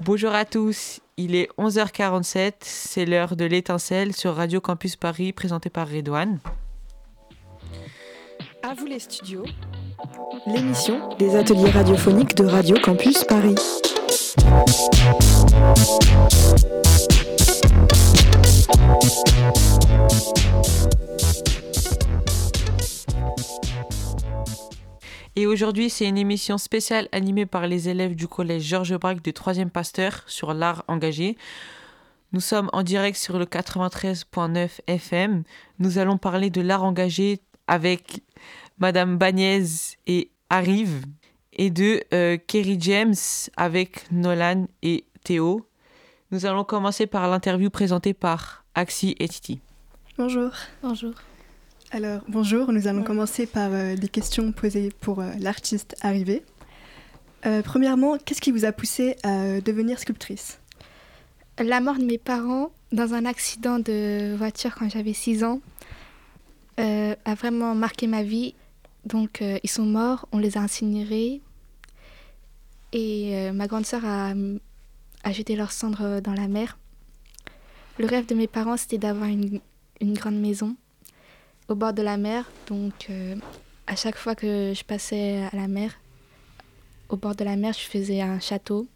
[0.00, 5.70] Bonjour à tous, il est 11h47, c'est l'heure de l'étincelle sur Radio Campus Paris présenté
[5.70, 6.38] par Redouane.
[8.62, 9.44] À vous les studios,
[10.46, 13.56] l'émission des ateliers radiophoniques de Radio Campus Paris.
[25.38, 29.30] Et aujourd'hui, c'est une émission spéciale animée par les élèves du collège Georges Braque du
[29.30, 31.36] 3e Pasteur sur l'art engagé.
[32.32, 35.44] Nous sommes en direct sur le 93.9 FM.
[35.78, 38.24] Nous allons parler de l'art engagé avec
[38.78, 39.62] Madame Bagnez
[40.08, 41.04] et Arrive
[41.52, 43.14] et de euh, Kerry James
[43.56, 45.64] avec Nolan et Théo.
[46.32, 49.60] Nous allons commencer par l'interview présentée par Axi et Titi.
[50.18, 50.50] Bonjour.
[50.82, 51.12] Bonjour.
[51.90, 56.42] Alors, bonjour, nous allons commencer par euh, des questions posées pour euh, l'artiste arrivé.
[57.46, 60.60] Euh, premièrement, qu'est-ce qui vous a poussé à devenir sculptrice?
[61.58, 65.60] La mort de mes parents dans un accident de voiture quand j'avais 6 ans
[66.76, 68.54] a vraiment marqué ma vie.
[69.04, 71.40] Donc, ils sont morts, on les a incinérés.
[72.92, 74.34] Et ma grande sœur a,
[75.24, 76.78] a, jeté leurs cendres dans la mer.
[77.98, 79.60] Le rêve de mes parents, c'était d'avoir une,
[80.00, 80.76] une grande maison
[81.68, 82.50] au bord de la mer.
[82.66, 83.36] Donc, euh,
[83.86, 85.92] à chaque fois que je passais à la mer,
[87.08, 88.86] au bord de la mer, je faisais un château.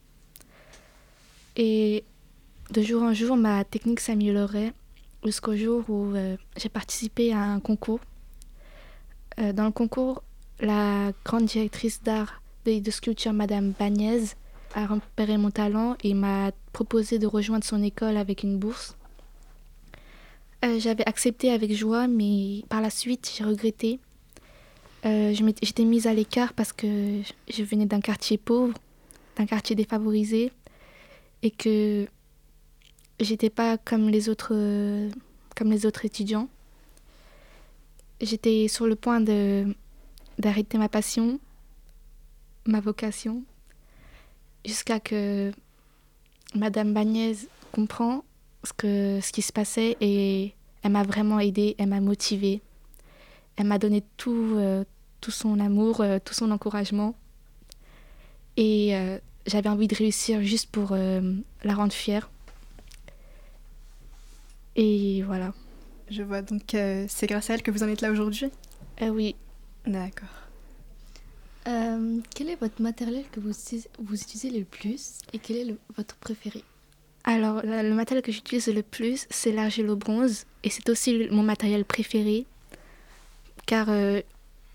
[1.56, 2.05] Et
[2.70, 4.73] de jour en jour, ma technique s'améliorait
[5.25, 8.00] jusqu'au jour où euh, j'ai participé à un concours.
[9.39, 10.23] Euh, dans le concours,
[10.61, 14.23] la grande directrice d'art de, sculpture, Madame Bagnez,
[14.75, 18.97] a repéré mon talent et m'a proposé de rejoindre son école avec une bourse.
[20.65, 23.99] Euh, j'avais accepté avec joie, mais par la suite, j'ai regretté.
[25.05, 28.75] Euh, J'étais mise à l'écart parce que je venais d'un quartier pauvre,
[29.37, 30.53] d'un quartier défavorisé,
[31.43, 32.07] et que
[33.19, 34.55] j'étais pas comme les autres,
[36.05, 36.49] étudiants.
[38.21, 41.41] J'étais sur le point d'arrêter ma passion,
[42.67, 43.43] ma vocation,
[44.65, 45.51] jusqu'à que
[46.55, 48.22] Madame Bagnès comprend
[48.65, 52.61] ce, que, ce qui se passait et elle m'a vraiment aidée, elle m'a motivée.
[53.56, 54.84] Elle m'a donné tout, euh,
[55.21, 57.15] tout son amour, euh, tout son encouragement.
[58.56, 62.31] Et euh, j'avais envie de réussir juste pour la rendre fière.
[64.77, 65.53] Et voilà.
[66.11, 66.62] Je vois, donc
[67.09, 68.51] c'est grâce à elle que vous en êtes là aujourd'hui
[69.01, 69.34] Oui.
[69.87, 70.28] D'accord.
[71.65, 73.53] quel est votre matériel que vous,
[73.99, 76.62] vous utilisez le plus et quel est votre préféré?
[77.25, 80.44] Alors, le matériel que j'utilise le plus, c'est l'argile au bronze.
[80.65, 82.47] Et c'est aussi mon matériel préféré.
[83.66, 84.21] Car euh,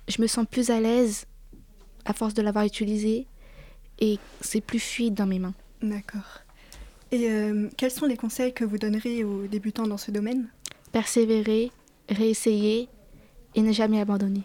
[0.07, 1.25] je me sens plus à l'aise
[2.05, 3.27] à force de l'avoir utilisé.
[3.99, 5.53] Et c'est plus fluide dans mes mains.
[5.81, 6.41] D'accord.
[7.11, 10.47] Et euh, quels sont les conseils que vous donnerez aux débutants dans ce domaine?
[10.91, 11.71] Persévérer,
[12.09, 12.87] réessayer
[13.55, 14.43] et ne jamais abandonner.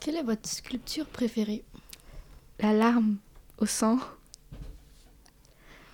[0.00, 1.62] Quelle est votre sculpture préférée?
[2.60, 3.16] La larme
[3.58, 3.98] au sang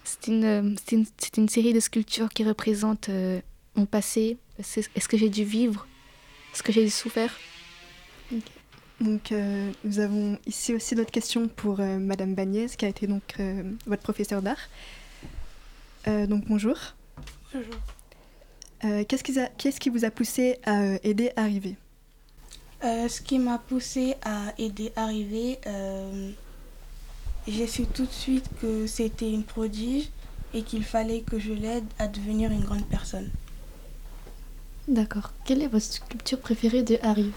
[0.09, 1.05] c'est une, une,
[1.37, 3.41] une, série de sculptures qui représentent euh,
[3.75, 5.87] mon passé, est-ce que j'ai dû vivre,
[6.55, 7.31] ce que j'ai dû souffrir?
[9.01, 13.07] Donc, euh, nous avons ici aussi d'autres questions pour euh, Madame Bagnès, qui a été
[13.07, 13.37] donc
[13.87, 14.69] votre professeur d'art.
[16.07, 16.77] donc, bonjour.
[17.53, 17.75] Bonjour.
[19.07, 21.77] Qu'est-ce qui, qu'est-ce qui vous a poussé à aider à arriver?
[22.83, 25.59] Ce qui m'a poussé à aider à arriver,
[27.47, 30.09] j'ai su tout de suite que c'était une prodige
[30.55, 33.31] et qu'il fallait que je l'aide à devenir une grande personne.
[34.87, 35.33] D'accord.
[35.45, 37.33] Quelle est votre sculpture préférée de Arrive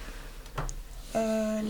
[1.16, 1.62] euh,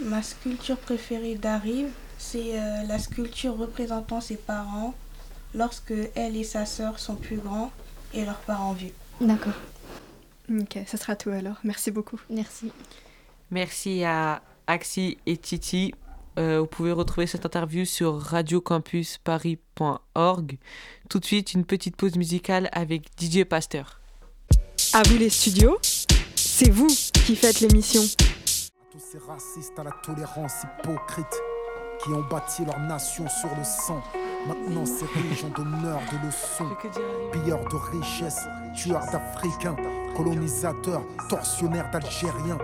[0.00, 4.94] Ma sculpture préférée d'Arrive, c'est euh, la sculpture représentant ses parents
[5.54, 7.70] lorsque elle et sa sœur sont plus grands
[8.12, 8.92] et leurs parents vieux.
[9.20, 9.54] D'accord.
[10.50, 11.56] Ok, ça sera tout alors.
[11.62, 12.20] Merci beaucoup.
[12.28, 12.72] Merci.
[13.52, 15.94] Merci à Axi et Titi
[16.38, 20.58] euh, vous pouvez retrouver cette interview sur radiocampusparis.org.
[21.08, 23.98] Tout de suite, une petite pause musicale avec DJ Pasteur.
[24.92, 25.78] À vous les studios,
[26.34, 26.88] c'est vous
[27.26, 28.02] qui faites l'émission.
[28.02, 28.06] À
[28.92, 31.40] tous ces racistes à la tolérance hypocrite
[32.02, 34.02] qui ont bâti leur nation sur le sang.
[34.46, 36.68] Maintenant, ces riches d'honneur, de leçons,
[37.32, 39.76] pilleurs de richesses, tueurs d'Africains,
[40.14, 42.58] colonisateurs, tortionnaires d'Algériens.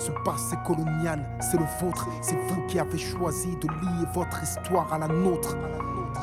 [0.00, 4.92] Ce passé colonial, c'est le vôtre, c'est vous qui avez choisi de lier votre histoire
[4.92, 5.56] à la nôtre.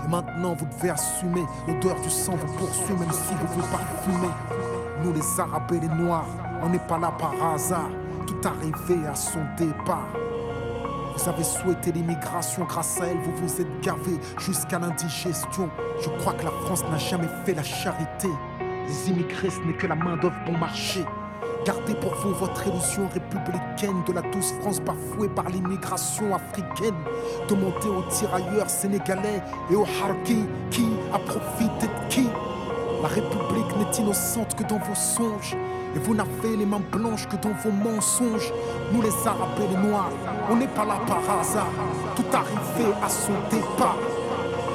[0.06, 4.34] Et maintenant, vous devez assumer, l'odeur du sang vous poursuit, même si vous vous parfumez.
[5.04, 6.28] Nous, les Arabes et les Noirs,
[6.64, 7.90] on n'est pas là par hasard,
[8.26, 10.10] tout arrivé à son départ.
[11.18, 15.68] Vous avez souhaité l'immigration, grâce à elle, vous vous êtes gavé jusqu'à l'indigestion.
[16.00, 18.28] Je crois que la France n'a jamais fait la charité.
[18.88, 21.04] Les immigrés, ce n'est que la main-d'œuvre bon marché.
[21.66, 26.96] Gardez pour vous votre illusion républicaine de la douce France bafouée par l'immigration africaine.
[27.50, 29.42] Demandez aux tirailleurs sénégalais
[29.72, 32.28] et aux harkis qui a profité de qui.
[33.02, 35.58] La République n'est innocente que dans vos songes.
[35.96, 38.54] Et vous n'avez les mains blanches que dans vos mensonges.
[38.92, 40.12] Nous les Arabes et Noirs,
[40.50, 41.72] on n'est pas là par hasard.
[42.16, 43.98] Tout arrivé à son départ.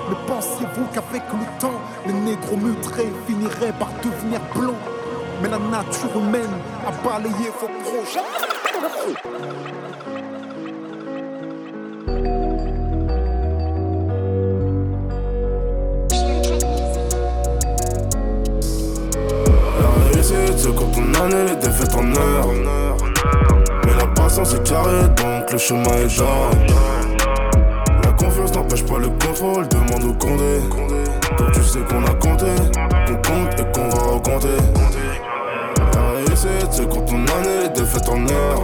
[0.09, 4.77] Mais pensiez-vous qu'avec le temps, les négros mutrés finiraient par devenir blancs
[5.43, 6.57] mais la nature humaine
[6.87, 8.21] a balayé vos projets.
[21.25, 22.49] Année défaites en heure.
[23.85, 26.51] Mais la patience est carrée, donc le chemin est jarre.
[28.05, 30.61] La confiance n'empêche pas le contrôle, demande au condé.
[31.39, 32.47] Donc tu sais qu'on a compté,
[33.07, 34.93] qu'on compte et qu'on va recompter
[36.71, 38.63] c'est quand on en est défaite en heure.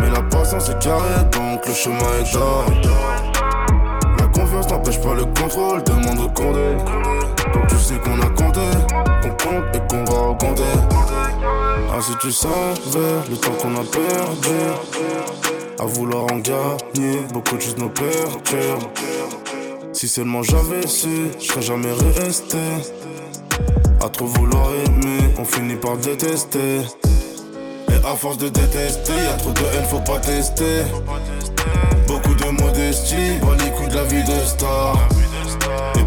[0.00, 2.64] Mais la patience est carrée, donc le chemin est d'or.
[4.18, 6.76] La confiance n'empêche pas le contrôle, demande au condé.
[7.68, 8.60] Tu sais qu'on a compté,
[9.22, 10.62] qu'on compte et qu'on va recompter.
[11.92, 14.58] Ah, si tu savais le temps qu'on a perdu,
[15.78, 18.90] à vouloir en gagner, beaucoup de choses nous perturbent.
[19.92, 22.58] Si seulement j'avais su, je serais jamais resté.
[24.04, 26.80] À trop vouloir aimer, on finit par détester.
[27.88, 30.82] Et à force de détester, y a trop de haine, faut pas tester.
[32.08, 34.98] Beaucoup de modestie, bon les coups de la vie de star.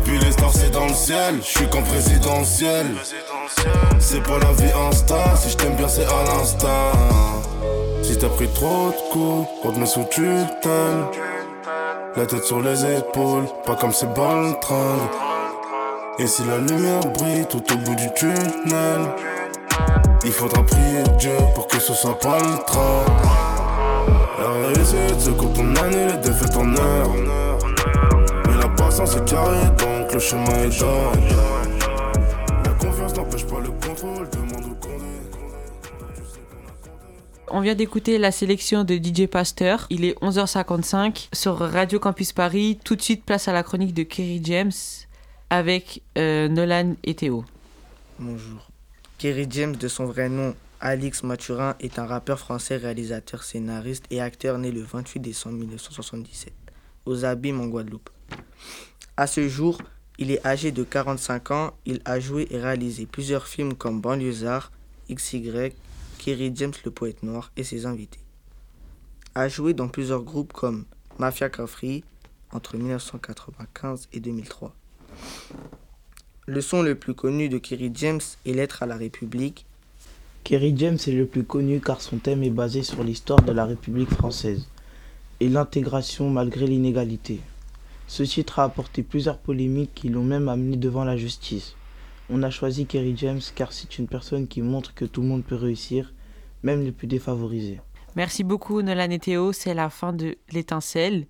[0.07, 2.86] Puis les stars c'est dans le ciel, je suis qu'en présidentiel.
[4.00, 6.94] C'est pas la vie insta, si je t'aime bien c'est à l'instant.
[8.01, 11.04] Si t'as pris trop de coups, on te met sous tutelle.
[12.15, 14.95] La tête sur les épaules, pas comme ces balles train.
[16.19, 19.01] Et si la lumière brille tout au bout du tunnel,
[20.24, 23.04] il faudra prier Dieu pour que ce soit pas le train.
[24.39, 27.47] La réussite, c'est quand on année les défaites en heure.
[28.98, 31.14] Mais la patience est carrée, donc le chemin est d'or.
[32.66, 35.06] La confiance n'empêche pas le contrôle, demande au condé.
[37.50, 39.88] On vient d'écouter la sélection de DJ Pasteur.
[39.90, 42.80] Il est 11h55 sur Radio Campus Paris.
[42.84, 44.72] Tout de suite, place à la chronique de Kerry James
[45.50, 47.46] avec euh, Nolan et Théo.
[48.20, 48.68] Bonjour.
[49.18, 54.22] Kerry James, de son vrai nom Alix Mathurin, est un rappeur français, réalisateur, scénariste et
[54.22, 56.54] acteur né le 28 décembre 1977
[57.06, 58.10] aux Abîmes en Guadeloupe.
[59.15, 59.80] À ce jour,
[60.19, 61.74] il est âgé de 45 ans.
[61.86, 64.71] Il a joué et réalisé plusieurs films comme Banlieusard,
[65.12, 65.74] XY,
[66.18, 68.19] Kerry James le poète noir et ses invités.
[69.36, 70.86] A joué dans plusieurs groupes comme
[71.19, 72.04] Mafia Cafri
[72.51, 74.74] entre 1995 et 2003.
[76.48, 79.65] Le son le plus connu de Kerry James est Lettre à la République.
[80.44, 83.65] Kerry James est le plus connu car son thème est basé sur l'histoire de la
[83.65, 84.68] République française
[85.39, 87.42] et l'intégration malgré l'inégalité.
[88.07, 91.75] Ce titre a apporté plusieurs polémiques qui l'ont même amené devant la justice.
[92.30, 95.44] On a choisi Kerry James car c'est une personne qui montre que tout le monde
[95.44, 96.13] peut réussir,
[96.63, 97.80] même les plus défavorisés.
[98.15, 101.27] Merci beaucoup Nolan et Théo, c'est la fin de l'étincelle.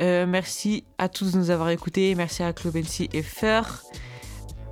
[0.00, 2.14] Euh, merci à tous de nous avoir écoutés.
[2.14, 3.82] Merci à Clobency et Fer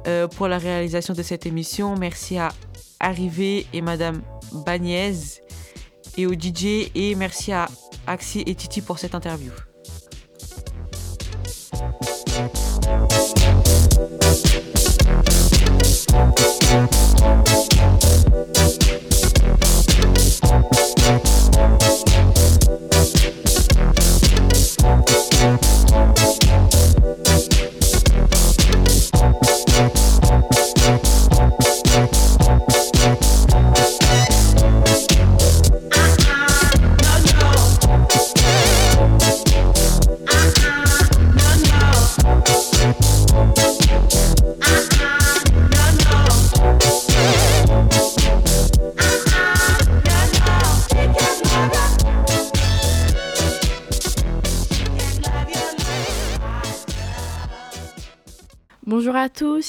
[0.06, 1.96] euh, pour la réalisation de cette émission.
[1.96, 2.50] Merci à
[3.00, 4.22] Arrivé et Madame
[4.66, 5.12] Bagnez
[6.16, 6.90] et au DJ.
[6.94, 7.68] Et merci à
[8.06, 9.52] Axi et Titi pour cette interview.
[12.42, 12.72] Bonjour
[16.72, 17.11] à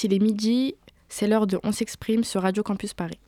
[0.02, 0.76] il est midi,
[1.10, 3.20] c'est l'heure de On s'exprime sur Radio Campus Paris.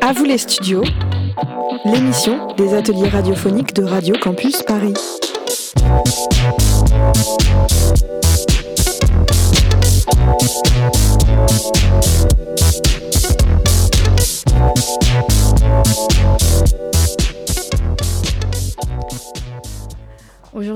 [0.00, 0.84] À vous les studios,
[1.84, 4.94] l'émission des ateliers radiophoniques de Radio Campus Paris.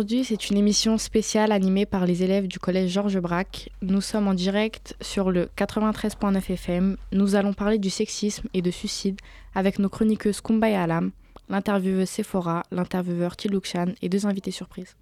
[0.09, 3.69] C'est une émission spéciale animée par les élèves du collège Georges Braque.
[3.83, 6.97] Nous sommes en direct sur le 93.9 FM.
[7.12, 9.21] Nous allons parler du sexisme et de suicide
[9.54, 11.11] avec nos chroniqueuses Kumbaya Alam,
[11.50, 14.97] l'intervieweuse Sephora, l'intervieweur Tilukshan et deux invités surprises.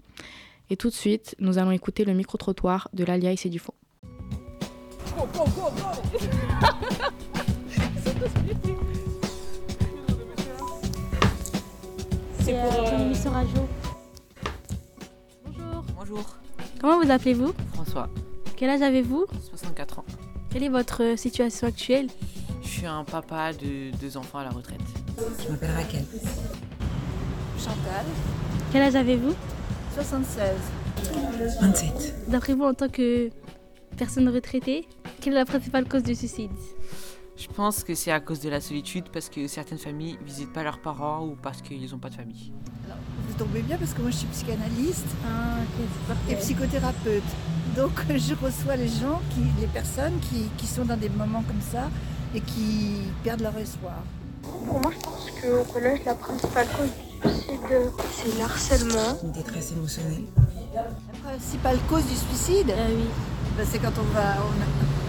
[0.68, 3.74] Et tout de suite, nous allons écouter le micro-trottoir de l'Alia et du faux.
[12.40, 13.68] C'est pour euh, une émission radio.
[15.98, 16.24] Bonjour.
[16.80, 18.08] Comment vous appelez-vous François.
[18.56, 20.04] Quel âge avez-vous 64 ans.
[20.48, 22.06] Quelle est votre situation actuelle
[22.62, 24.80] Je suis un papa de deux enfants à la retraite.
[25.16, 26.04] Je m'appelle Raquel.
[27.58, 28.06] Chantal.
[28.70, 29.34] Quel âge avez-vous
[29.94, 30.52] 76.
[31.60, 32.28] 27.
[32.28, 33.30] D'après vous, en tant que
[33.96, 34.86] personne retraitée,
[35.20, 36.52] quelle est la principale cause du suicide
[37.36, 40.62] Je pense que c'est à cause de la solitude parce que certaines familles visitent pas
[40.62, 42.52] leurs parents ou parce qu'ils n'ont pas de famille.
[42.84, 42.98] Alors,
[43.38, 45.58] tombez bien parce que moi je suis psychanalyste ah,
[46.28, 47.22] et psychothérapeute.
[47.76, 51.60] Donc je reçois les gens, qui, les personnes qui, qui, sont dans des moments comme
[51.60, 51.88] ça
[52.34, 54.02] et qui perdent leur espoir.
[54.42, 59.18] Pour moi, je pense qu'au collège, la principale cause du suicide, c'est le harcèlement.
[59.22, 60.24] Une détresse émotionnelle.
[60.74, 60.84] La
[61.22, 63.04] principale cause du suicide, ah, oui.
[63.56, 64.52] ben, c'est quand on va, on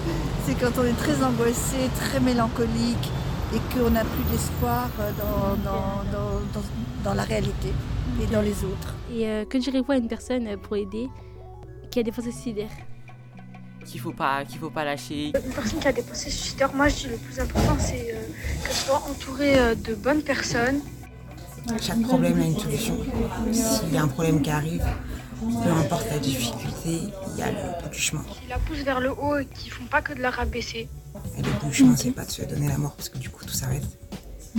[0.46, 3.12] c'est quand on est très angoissé, très mélancolique
[3.54, 6.62] et qu'on n'a plus d'espoir dans, dans, dans,
[7.04, 7.74] dans, la réalité
[8.22, 8.96] et dans les autres.
[9.12, 11.10] Et euh, que direz-vous à une personne pour aider
[11.90, 12.70] qui a des pensées suicidaires
[13.86, 15.28] Qu'il faut pas, qu'il faut pas lâcher.
[15.28, 18.22] Une personne qui a des pensées suicidaires, moi je dis le plus important c'est euh,
[18.64, 20.82] qu'elle soit entourée euh, de bonnes personnes.
[21.82, 22.98] Chaque problème a une solution.
[23.52, 24.84] S'il y a un problème qui arrive,
[25.40, 27.02] peu importe la difficulté,
[27.34, 28.24] il y a le bout du chemin.
[28.24, 30.90] Qui la poussent vers le haut et qui font pas que de la rabaisser.
[31.38, 33.30] Et le bout du chemin, c'est pas de se donner la mort parce que du
[33.30, 33.86] coup tout s'arrête.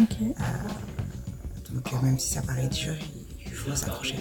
[0.01, 0.35] Okay.
[0.39, 2.95] Euh, donc même si ça paraît dur,
[3.67, 4.17] il faut s'accrocher.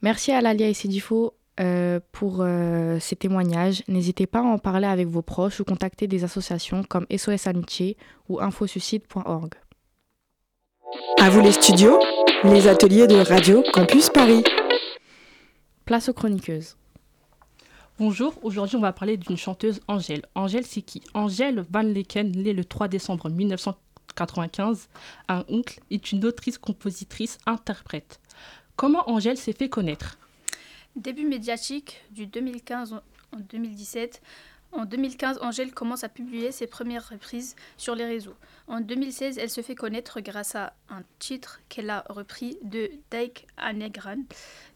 [0.00, 3.84] Merci à Lalia et Sedifo euh, pour euh, ces témoignages.
[3.86, 7.96] N'hésitez pas à en parler avec vos proches ou contacter des associations comme SOS Amitié
[8.28, 9.54] ou infosuicide.org.
[11.20, 12.00] À vous les studios,
[12.44, 14.42] les ateliers de Radio Campus Paris.
[15.84, 16.76] Place aux chroniqueuses.
[17.98, 20.22] Bonjour, aujourd'hui on va parler d'une chanteuse Angèle.
[20.34, 21.02] Angèle c'est qui?
[21.14, 23.28] Angèle Van Leken, née le 3 décembre
[24.12, 24.88] 1995
[25.28, 28.20] à Oncle, est une autrice, compositrice, interprète.
[28.76, 30.18] Comment Angèle s'est fait connaître?
[30.96, 34.20] Début médiatique du 2015 en 2017.
[34.72, 38.34] En 2015, Angèle commence à publier ses premières reprises sur les réseaux.
[38.68, 43.46] En 2016, elle se fait connaître grâce à un titre qu'elle a repris de Dike
[43.58, 44.22] Anegran,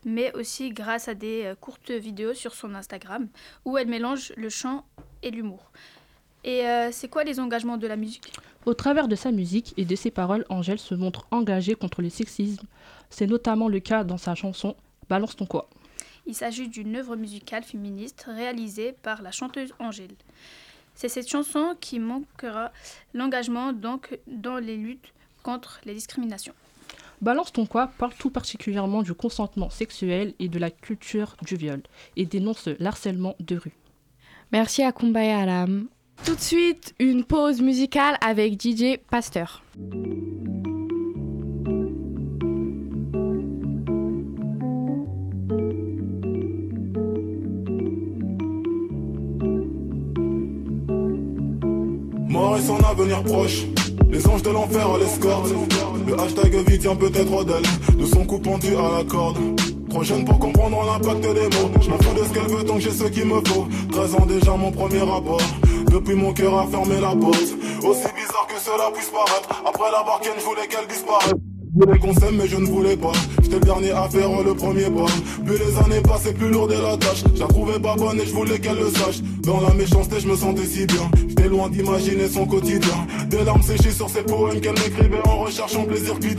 [0.04, 3.28] mais aussi grâce à des courtes vidéos sur son Instagram
[3.64, 4.84] où elle mélange le chant
[5.22, 5.70] et l'humour.
[6.46, 8.32] Et euh, c'est quoi les engagements de la musique?
[8.64, 12.08] Au travers de sa musique et de ses paroles, Angèle se montre engagée contre le
[12.08, 12.66] sexisme.
[13.10, 14.76] C'est notamment le cas dans sa chanson
[15.08, 15.68] Balance ton quoi.
[16.26, 20.16] Il s'agit d'une œuvre musicale féministe réalisée par la chanteuse Angèle.
[20.94, 22.72] C'est cette chanson qui manquera
[23.12, 25.12] l'engagement donc dans les luttes
[25.42, 26.54] contre les discriminations.
[27.20, 31.82] Balance ton quoi parle tout particulièrement du consentement sexuel et de la culture du viol
[32.16, 33.74] et dénonce l'harcèlement de rue.
[34.52, 35.88] Merci à Kumbaya Alam.
[36.26, 39.62] Tout de suite, une pause musicale avec DJ Pasteur.
[52.28, 53.62] Mort et son avenir proche.
[54.10, 55.48] Les anges de l'enfer l'escortent.
[56.08, 57.96] Le hashtag vie tient peut-être d'elle.
[58.00, 59.38] De son coup pendu à la corde.
[59.88, 61.70] Trop jeune pour comprendre l'impact des mots.
[61.80, 63.68] Je m'en fous de ce qu'elle veut que j'ai ce qu'il me faut.
[63.92, 65.40] 13 ans déjà mon premier rapport.
[65.96, 67.40] Depuis mon cœur a fermé la porte.
[67.82, 69.48] Aussi bizarre que cela puisse paraître.
[69.64, 71.32] Après la barquette, je voulais qu'elle disparaisse.
[71.76, 73.12] Voulais s'aime mais je ne voulais pas.
[73.42, 75.12] J'étais le dernier à faire le premier pas.
[75.44, 77.22] Plus les années passaient plus lourd est la tâche.
[77.34, 79.20] Je la trouvais pas bonne et je voulais qu'elle le sache.
[79.42, 81.10] Dans la méchanceté je me sentais si bien.
[81.28, 83.06] J'étais loin d'imaginer son quotidien.
[83.28, 86.36] Des larmes séchées sur ses poèmes qu'elle m'écrivait En recherchant plaisir bien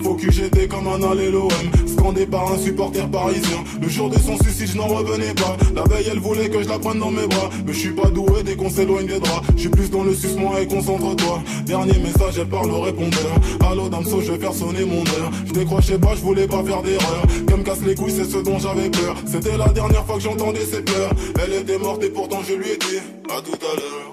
[0.00, 3.64] Faut que j'étais comme un alléloème Scandé par un supporter parisien.
[3.80, 5.56] Le jour de son suicide je n'en revenais pas.
[5.74, 7.50] La veille elle voulait que je la prenne dans mes bras.
[7.66, 9.44] Mais je suis pas doué dès qu'on s'éloigne des draps.
[9.56, 11.42] Je suis plus dans le sucement et concentre-toi.
[11.66, 13.34] Dernier message elle parle au répondeur.
[13.68, 15.30] Allô Damso je vais faire sonner mon heure.
[15.46, 17.22] Je décrochais pas, je voulais pas faire d'erreur.
[17.48, 19.16] Comme me casse les couilles, c'est ce dont j'avais peur.
[19.26, 21.10] C'était la dernière fois que j'entendais ses pleurs.
[21.42, 24.12] Elle était morte et pourtant je lui ai dit à tout à l'heure.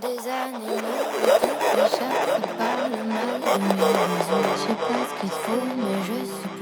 [0.00, 0.82] Des animaux,
[1.88, 3.54] chaque par le mal de
[4.50, 6.53] Je sais pas ce qu'il faut, mais je suis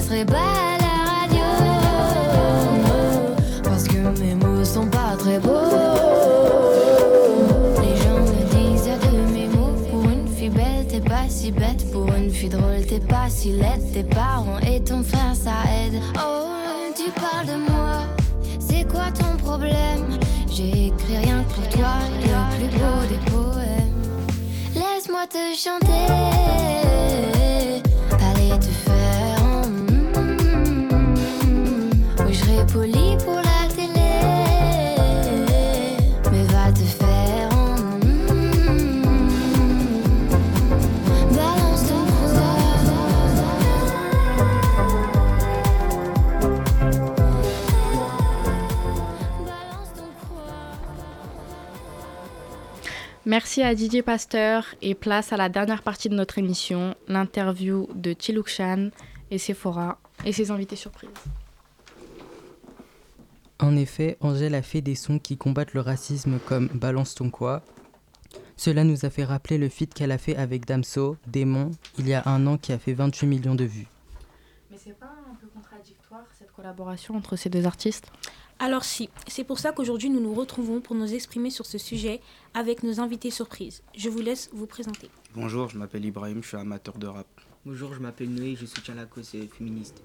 [0.00, 1.44] Passerai pas à la radio.
[3.62, 5.50] Parce que mes mots sont pas très beaux.
[7.82, 9.74] Les gens me disent de mes mots.
[9.90, 11.90] Pour une fille belle, t'es pas si bête.
[11.92, 13.92] Pour une fille drôle, t'es pas si laide.
[13.92, 15.52] Tes parents et ton frère, ça
[15.84, 16.00] aide.
[16.16, 16.46] Oh,
[16.96, 18.04] tu parles de moi.
[18.58, 20.18] C'est quoi ton problème?
[20.50, 24.00] J'ai écrit rien que pour toi, le plus beau des poèmes.
[24.74, 26.99] Laisse-moi te chanter.
[53.50, 58.14] Merci à Didier Pasteur et place à la dernière partie de notre émission, l'interview de
[58.16, 58.90] Chilukshan
[59.32, 61.10] et Sephora et ses invités surprises.
[63.58, 67.64] En effet, Angèle a fait des sons qui combattent le racisme comme Balance ton quoi.
[68.56, 72.14] Cela nous a fait rappeler le feat qu'elle a fait avec Damso, Démon, il y
[72.14, 73.88] a un an qui a fait 28 millions de vues.
[74.70, 78.10] Mais c'est pas un peu contradictoire cette collaboration entre ces deux artistes
[78.58, 82.22] Alors si, c'est pour ça qu'aujourd'hui nous nous retrouvons pour nous exprimer sur ce sujet
[82.54, 83.82] avec nos invités surprises.
[83.94, 85.10] Je vous laisse vous présenter.
[85.34, 87.26] Bonjour, je m'appelle Ibrahim, je suis amateur de rap.
[87.66, 90.02] Bonjour, je m'appelle Noé, je soutiens la cause euh, féministe.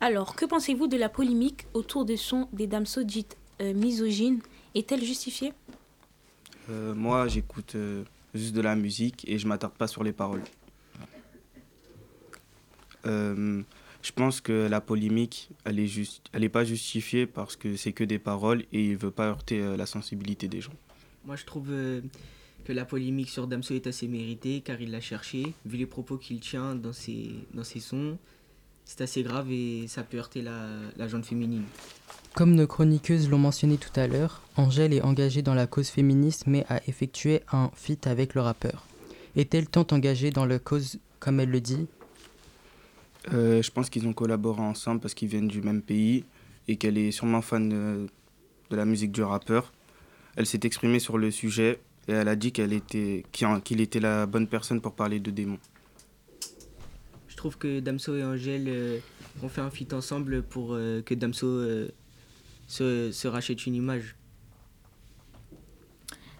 [0.00, 4.40] Alors, que pensez-vous de la polémique autour des sons des damsos dites euh, misogynes
[4.74, 5.52] Est-elle justifiée
[6.70, 8.02] Euh, moi, j'écoute euh,
[8.34, 10.42] juste de la musique et je m'attarde pas sur les paroles.
[14.06, 17.90] Je pense que la polémique, elle est juste, elle est pas justifiée parce que c'est
[17.90, 20.74] que des paroles et il veut pas heurter euh, la sensibilité des gens.
[21.24, 22.00] Moi, je trouve euh,
[22.64, 25.54] que la polémique sur Damso est assez méritée car il l'a cherché.
[25.64, 28.16] Vu les propos qu'il tient dans ses, dans ses sons,
[28.84, 31.64] c'est assez grave et ça peut heurter la, la gente féminine.
[32.32, 36.44] Comme nos chroniqueuses l'ont mentionné tout à l'heure, Angèle est engagée dans la cause féministe
[36.46, 38.86] mais a effectué un feat avec le rappeur.
[39.34, 41.88] Est-elle tant engagée dans la cause comme elle le dit?
[43.32, 46.24] Euh, je pense qu'ils ont collaboré ensemble parce qu'ils viennent du même pays
[46.68, 48.06] et qu'elle est sûrement fan de,
[48.70, 49.72] la musique du rappeur.
[50.36, 54.26] Elle s'est exprimée sur le sujet et elle a dit qu'elle était, qu'il était la
[54.26, 55.58] bonne personne pour parler de démons.
[57.28, 58.98] Je trouve que Damso et Angèle euh,
[59.42, 61.88] ont fait un feat ensemble pour euh, que Damso euh,
[62.66, 64.15] se rachète une image.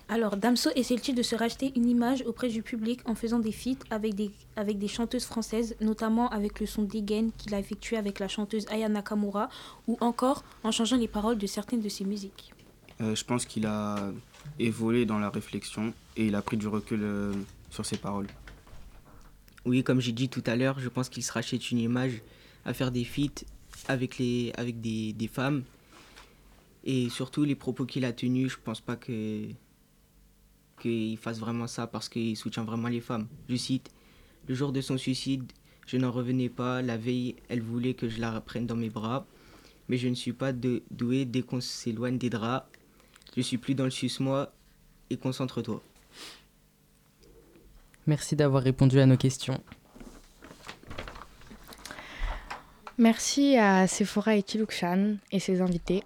[0.09, 3.83] Alors, Damso essaie-t-il de se racheter une image auprès du public en faisant des feats
[3.91, 8.21] avec des, avec des chanteuses françaises, notamment avec le son Degen qu'il a effectué avec
[8.21, 9.49] la chanteuse Aya Nakamura,
[9.89, 12.53] ou encore en changeant les paroles de certaines de ses musiques?
[13.01, 14.13] Euh, je pense qu'il a
[14.61, 17.33] évolué dans la réflexion et il a pris du recul euh,
[17.71, 18.29] sur ses paroles.
[19.65, 22.23] Oui, comme j'ai dit tout à l'heure, je pense qu'il se rachète une image
[22.65, 23.45] à faire des feats
[23.89, 25.65] avec, les, avec des, des femmes.
[26.85, 29.49] Et surtout, les propos qu'il a tenus, je pense pas que
[30.81, 33.27] qu'il fasse vraiment ça parce qu'il soutient vraiment les femmes.
[33.49, 33.91] Je cite
[34.49, 35.45] Le jour de son suicide,
[35.87, 36.81] je n'en revenais pas.
[36.83, 39.27] La veille, elle voulait que je la prenne dans mes bras.
[39.89, 42.67] Mais je ne suis pas de- doué dès qu'on s'éloigne des draps.
[43.37, 44.53] Je suis plus dans le suce-moi
[45.11, 45.83] et concentre-toi.
[48.07, 49.61] Merci d'avoir répondu à nos questions.
[52.99, 56.03] Merci à Sephora et Chilukshan et ses invités.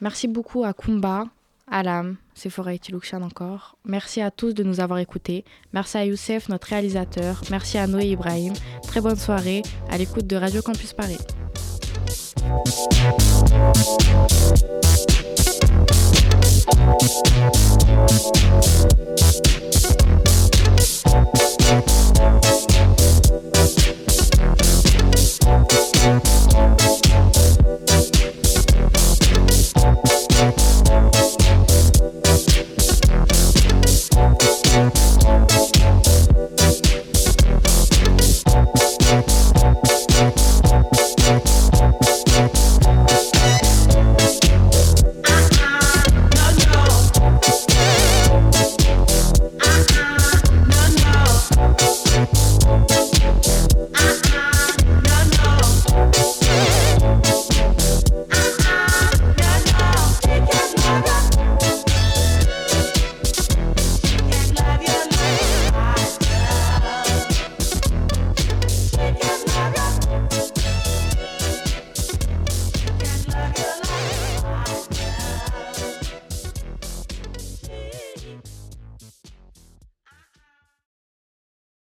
[0.00, 1.24] Merci beaucoup à Kumba,
[1.70, 3.76] Alam, Sephora et Tilukshan encore.
[3.84, 5.44] Merci à tous de nous avoir écoutés.
[5.72, 7.42] Merci à Youssef, notre réalisateur.
[7.50, 8.54] Merci à Noé Ibrahim.
[8.82, 11.18] Très bonne soirée à l'écoute de Radio Campus Paris.